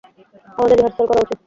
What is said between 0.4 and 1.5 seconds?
আমাদের রিহার্সাল করা উচিৎ।